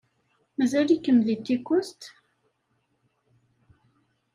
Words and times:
Mazal-ikem 0.57 1.19
deg 1.27 1.39
Tikust? 1.45 2.01